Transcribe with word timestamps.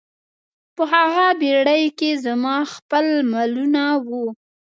په 0.75 0.83
هغه 0.93 1.27
بیړۍ 1.41 1.85
کې 1.99 2.09
زما 2.25 2.57
خپل 2.73 3.05
مالونه 3.31 3.83
وو. 4.07 4.25